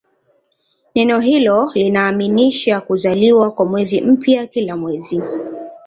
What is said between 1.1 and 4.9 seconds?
hilo linamaanisha "kuzaliwa" kwa mwezi mpya kila